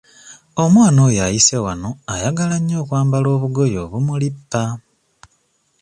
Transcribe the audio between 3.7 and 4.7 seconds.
obumulippa.